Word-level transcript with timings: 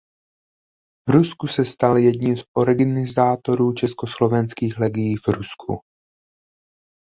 V 1.09 1.11
Rusku 1.11 1.47
se 1.47 1.65
stal 1.65 1.97
jedním 1.97 2.37
z 2.37 2.43
organizátorů 2.57 3.73
Československých 3.73 4.77
legií 4.77 5.15
v 5.15 5.27
Rusku. 5.27 5.81